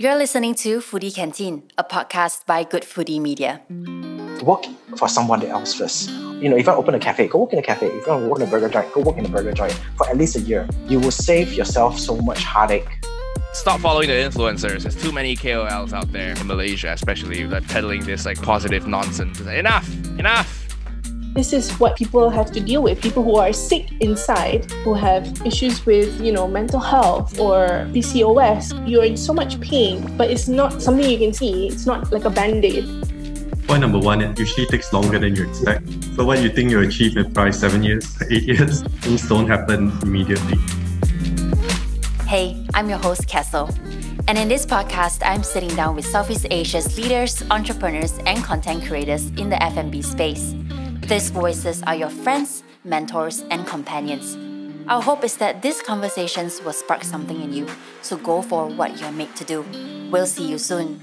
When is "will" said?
11.00-11.10, 56.62-56.72